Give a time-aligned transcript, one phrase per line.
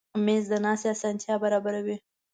[0.25, 1.97] مېز د ناستې اسانتیا برابروي.